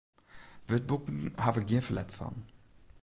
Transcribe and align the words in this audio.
Wurdboeken 0.67 1.21
haw 1.43 1.55
ik 1.59 1.67
gjin 1.67 1.85
ferlet 1.85 2.11
fan. 2.17 2.35